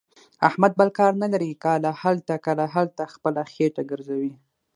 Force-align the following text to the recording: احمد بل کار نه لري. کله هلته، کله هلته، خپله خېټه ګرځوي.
احمد 0.47 0.71
بل 0.79 0.89
کار 0.99 1.13
نه 1.23 1.27
لري. 1.33 1.51
کله 1.63 1.89
هلته، 2.01 2.33
کله 2.45 2.65
هلته، 2.73 3.03
خپله 3.13 3.41
خېټه 3.53 3.83
ګرځوي. 3.91 4.31